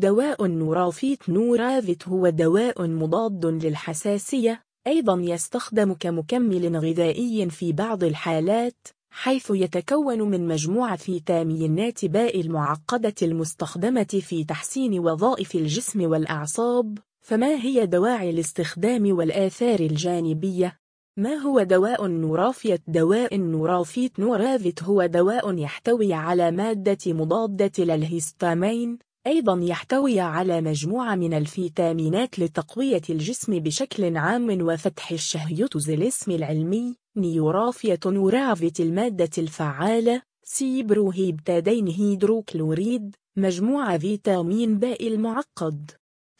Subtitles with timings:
[0.00, 9.50] دواء نورافيت نورافيت هو دواء مضاد للحساسية أيضا يستخدم كمكمل غذائي في بعض الحالات حيث
[9.54, 18.30] يتكون من مجموعة فيتامينات باء المعقدة المستخدمة في تحسين وظائف الجسم والأعصاب فما هي دواعي
[18.30, 20.76] الاستخدام والآثار الجانبية؟
[21.16, 29.60] ما هو دواء النورافيت؟ دواء النورافيت نورافيت هو دواء يحتوي على مادة مضادة للهستامين أيضا
[29.62, 38.80] يحتوي على مجموعة من الفيتامينات لتقوية الجسم بشكل عام وفتح الشهيوتز الاسم العلمي نيورافية نورافيت
[38.80, 45.90] المادة الفعالة سيبروهيبتادين هيدروكلوريد مجموعة فيتامين باء المعقد.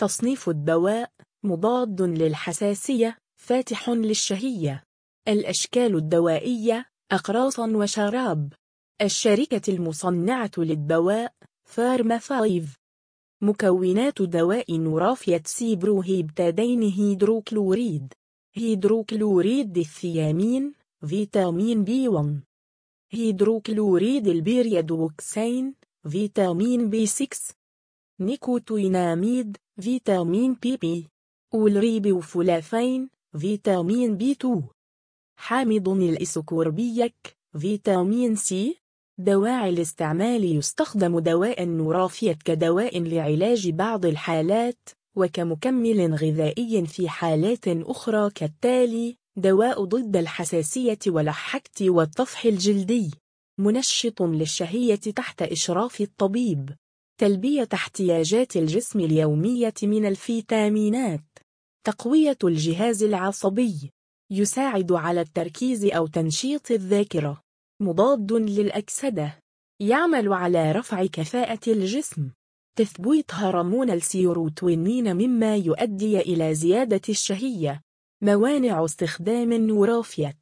[0.00, 1.10] تصنيف الدواء
[1.44, 4.84] مضاد للحساسية فاتح للشهية.
[5.28, 8.52] الأشكال الدوائية أقراص وشراب.
[9.02, 11.32] الشركة المصنعة للدواء
[11.68, 12.62] فارما 5
[13.42, 18.12] مكونات دواء نورافية سيبروهيبتادين هيدروكلوريد.
[18.54, 20.72] هيدروكلوريد الثيامين
[21.06, 22.40] فيتامين بي 1
[23.10, 25.74] هيدروكلوريد البيريدوكسين
[26.10, 27.28] فيتامين بي 6
[28.20, 31.06] نيكوتيناميد فيتامين بي بي.
[31.54, 34.62] والريبوفلافين فيتامين بي 2
[35.38, 38.76] حامض الإسكوربيك فيتامين سي.
[39.20, 49.16] دواعي الاستعمال يستخدم دواء نورافيت كدواء لعلاج بعض الحالات وكمكمل غذائي في حالات أخرى كالتالي
[49.36, 53.10] دواء ضد الحساسية والحكة والطفح الجلدي.
[53.58, 56.70] منشط للشهية تحت إشراف الطبيب.
[57.20, 61.24] تلبية احتياجات الجسم اليومية من الفيتامينات.
[61.84, 63.90] تقوية الجهاز العصبي.
[64.30, 67.47] يساعد على التركيز أو تنشيط الذاكرة.
[67.80, 69.38] مضاد للأكسدة.
[69.80, 72.30] يعمل على رفع كفاءة الجسم.
[72.78, 77.82] تثبيت هرمون السيروتونين مما يؤدي إلى زيادة الشهية.
[78.22, 80.36] موانع استخدام النورافيت.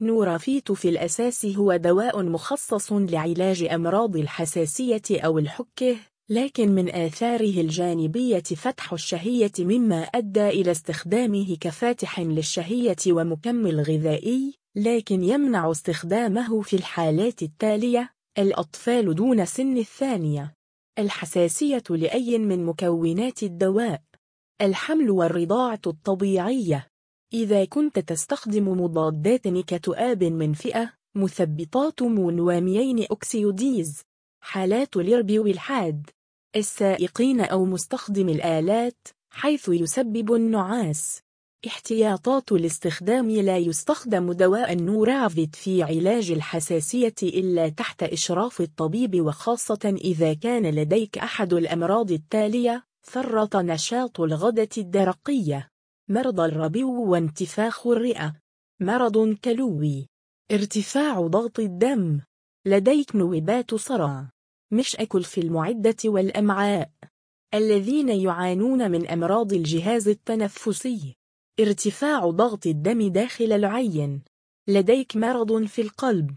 [0.00, 5.96] نورافيت في الأساس هو دواء مخصص لعلاج أمراض الحساسية أو الحكة
[6.28, 14.63] لكن من آثاره الجانبية فتح الشهية مما أدى إلى استخدامه كفاتح للشهية ومكمل غذائي.
[14.76, 20.54] لكن يمنع استخدامه في الحالات التالية الأطفال دون سن الثانية.
[20.98, 24.02] الحساسية لأي من مكونات الدواء.
[24.60, 26.88] الحمل والرضاعة الطبيعية.
[27.32, 34.02] إذا كنت تستخدم مضادات كتؤاب من فئة مثبطات مونواميين أكسيوديز.
[34.42, 36.10] حالات الإرب والحاد.
[36.56, 41.20] السائقين أو مستخدم الآلات حيث يسبب النعاس.
[41.66, 50.34] احتياطات الاستخدام لا يستخدم دواء النورافيت في علاج الحساسية إلا تحت إشراف الطبيب وخاصة إذا
[50.34, 55.68] كان لديك أحد الأمراض التالية فرط نشاط الغدة الدرقية.
[56.08, 58.34] مرض الربو وانتفاخ الرئة.
[58.80, 60.06] مرض كلوي.
[60.52, 62.20] ارتفاع ضغط الدم.
[62.66, 64.30] لديك نوبات صرع.
[64.72, 66.90] مشأكل في المعدة والأمعاء.
[67.54, 71.16] الذين يعانون من أمراض الجهاز التنفسي.
[71.60, 74.22] ارتفاع ضغط الدم داخل العين.
[74.68, 76.30] لديك مرض في القلب.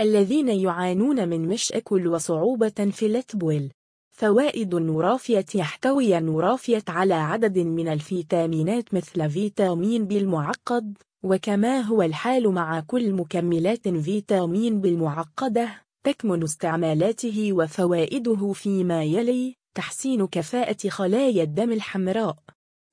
[0.00, 3.70] الذين يعانون من مشأكل وصعوبة في الأتبول.
[4.10, 5.44] فوائد النورافية.
[5.54, 13.12] يحتوي النورافية على عدد من الفيتامينات مثل فيتامين بي المعقد وكما هو الحال مع كل
[13.12, 22.36] مكملات فيتامين بي المعقدة تكمن استعمالاته وفوائده فيما يلي تحسين كفاءة خلايا الدم الحمراء.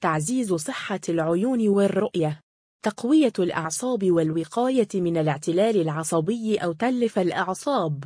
[0.02, 2.42] تعزيز صحة العيون والرؤية.
[2.84, 8.04] تقوية الأعصاب والوقاية من الاعتلال العصبي أو تلف الأعصاب.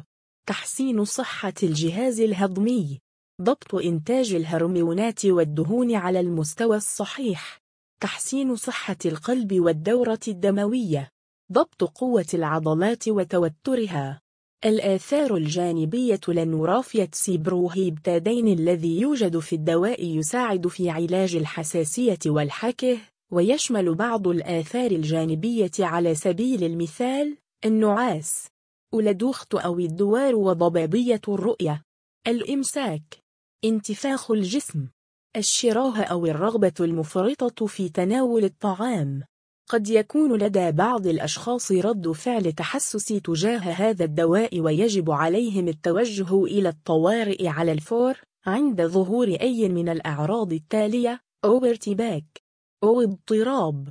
[0.47, 2.99] تحسين صحة الجهاز الهضمي.
[3.41, 7.59] ضبط إنتاج الهرمونات والدهون على المستوى الصحيح.
[8.01, 11.09] تحسين صحة القلب والدورة الدموية.
[11.51, 14.21] ضبط قوة العضلات وتوترها.
[14.65, 22.97] الآثار الجانبية للنورافية سيبروهيبتادين الذي يوجد في الدواء يساعد في علاج الحساسية والحكه
[23.31, 28.47] ويشمل بعض الآثار الجانبية على سبيل المثال النعاس
[28.93, 31.83] أولدوخت أو الدوار وضبابية الرؤية
[32.27, 33.17] الإمساك
[33.65, 34.87] انتفاخ الجسم
[35.35, 39.23] الشراهة أو الرغبة المفرطة في تناول الطعام.
[39.71, 46.69] قد يكون لدى بعض الأشخاص رد فعل تحسسي تجاه هذا الدواء ويجب عليهم التوجه إلى
[46.69, 52.41] الطوارئ على الفور عند ظهور أي من الأعراض التالية أو ارتباك
[52.83, 53.87] أو اضطراب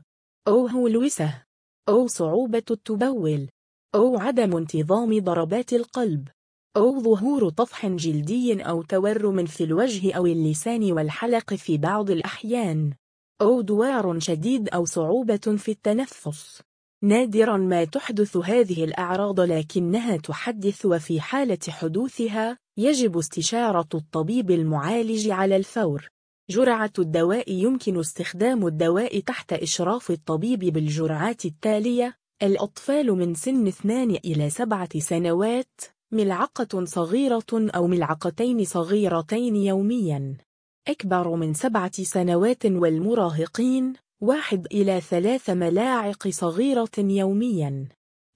[0.49, 1.43] أو هلوسة
[1.89, 3.49] أو صعوبة التبول
[3.95, 6.29] أو عدم انتظام ضربات القلب
[6.77, 12.93] أو ظهور طفح جلدي أو تورم في الوجه أو اللسان والحلق في بعض الأحيان.
[13.41, 16.63] أو دوار شديد أو صعوبة في التنفس.
[17.03, 25.57] نادرا ما تحدث هذه الأعراض لكنها تحدث وفي حالة حدوثها يجب استشارة الطبيب المعالج على
[25.57, 26.09] الفور.
[26.51, 32.17] جرعة الدواء يمكن استخدام الدواء تحت إشراف الطبيب بالجرعات التالية.
[32.43, 35.81] الأطفال من سن 2 إلى 7 سنوات
[36.13, 40.50] ملعقة صغيرة أو ملعقتين صغيرتين يومياً.
[40.89, 47.89] أكبر من سبعة سنوات والمراهقين واحد إلى ثلاث ملاعق صغيرة يومياً.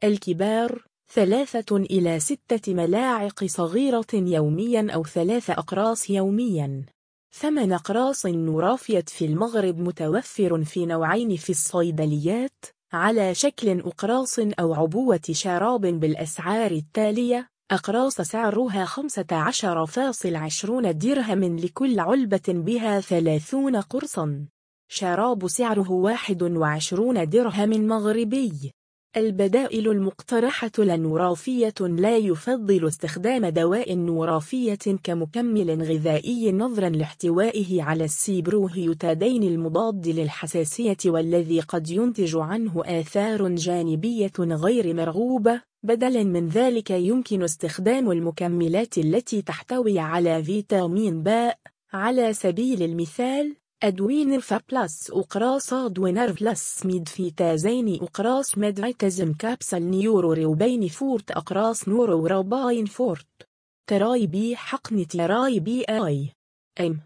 [0.05, 6.85] الكبار ثلاثة إلى ستة ملاعق صغيرة يومياً أو ثلاث أقراص يومياً.
[7.33, 15.21] ثمن أقراص نورافيت في المغرب متوفر في نوعين في الصيدليات على شكل أقراص أو عبوة
[15.31, 24.47] شراب بالأسعار التالية أقراص سعرها 15.20 درهم لكل علبة بها 30 قرصا.
[24.89, 28.73] شراب سعره 21 درهم مغربي.
[29.17, 40.09] البدائل المقترحة لنورافية لا يفضل استخدام دواء نورافية كمكمل غذائي نظرا لاحتوائه على السيبروهيوتادين المضاد
[40.09, 45.74] للحساسية والذي قد ينتج عنه آثار جانبية غير مرغوبة.
[45.85, 51.59] بدلا من ذلك يمكن استخدام المكملات التي تحتوي على فيتامين باء
[51.93, 54.41] على سبيل المثال أدوين
[54.73, 63.49] بلس أقراص أدوينر بلس ميدفيتازين أقراص ميدفيتازم كابسل نيورو روبين فورت أقراص نورو روباين فورت.
[63.87, 66.33] تراي بي حقن تراي بي آي.
[66.81, 67.01] أم.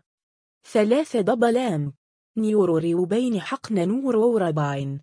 [0.72, 1.92] ثلاثة دبلام
[2.36, 5.00] نيورو روبين حقن نورو رباين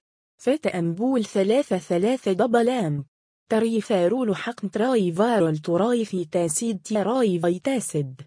[0.76, 3.06] أمبول ثلاثة ثلاثة دبلام
[3.50, 8.22] تريفارول حقن تراي فارول تراي في تاسيد تراي فيتاسد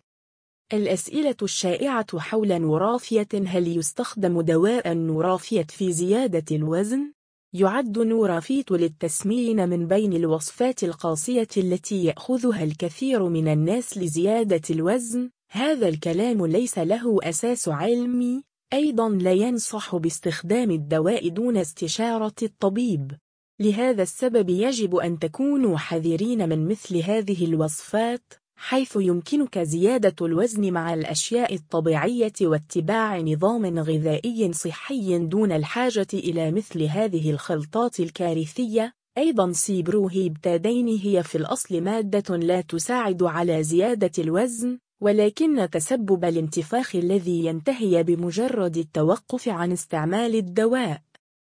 [0.72, 7.12] الأسئلة الشائعة حول نورافية هل يستخدم دواء النورافية في زيادة الوزن؟
[7.52, 15.30] يعد نورافيت للتسمين من بين الوصفات القاسية التي يأخذها الكثير من الناس لزيادة الوزن.
[15.50, 18.42] هذا الكلام ليس له أساس علمي.
[18.72, 23.12] أيضا لا ينصح باستخدام الدواء دون استشارة الطبيب.
[23.60, 30.94] لهذا السبب يجب أن تكونوا حذرين من مثل هذه الوصفات حيث يمكنك زيادة الوزن مع
[30.94, 38.92] الأشياء الطبيعية واتباع نظام غذائي صحي دون الحاجة إلى مثل هذه الخلطات الكارثية.
[39.18, 47.46] أيضا سيبروهيبتادين هي في الأصل مادة لا تساعد على زيادة الوزن ولكن تسبب الانتفاخ الذي
[47.46, 51.07] ينتهي بمجرد التوقف عن استعمال الدواء.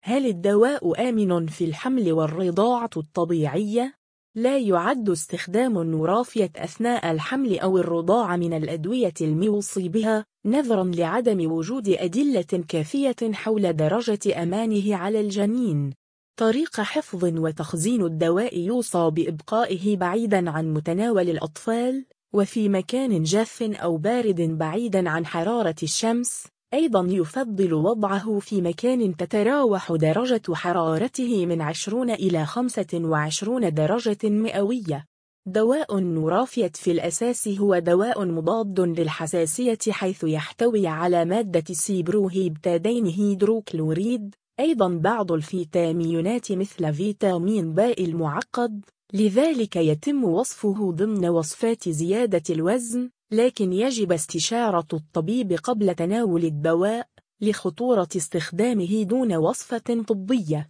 [0.07, 3.95] هل الدواء آمن في الحمل والرضاعة الطبيعية؟
[4.35, 11.89] لا يعد استخدام النورافية أثناء الحمل أو الرضاعة من الأدوية الموصي بها نظرا لعدم وجود
[11.89, 15.93] أدلة كافية حول درجة أمانه على الجنين
[16.39, 22.05] طريق حفظ وتخزين الدواء يوصى بإبقائه بعيدا عن متناول الأطفال
[22.35, 29.93] وفي مكان جاف أو بارد بعيدا عن حرارة الشمس أيضا يفضل وضعه في مكان تتراوح
[29.93, 35.05] درجة حرارته من 20 إلى 25 درجة مئوية.
[35.47, 44.35] دواء النورافيت في الأساس هو دواء مضاد للحساسية حيث يحتوي على مادة سيبروهيبتادين هيدروكلوريد.
[44.61, 48.85] أيضا بعض الفيتامينات مثل فيتامين باء المعقد.
[49.13, 53.11] لذلك يتم وصفه ضمن وصفات زيادة الوزن.
[53.31, 57.09] لكن يجب استشارة الطبيب قبل تناول الدواء
[57.41, 60.63] لخطورة استخدامه دون وصفة طبية.